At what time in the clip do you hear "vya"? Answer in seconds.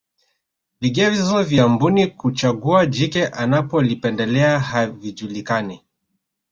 1.43-1.67